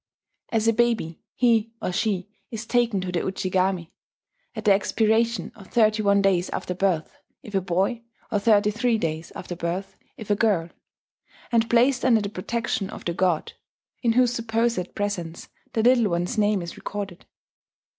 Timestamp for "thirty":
5.67-6.01, 8.39-8.71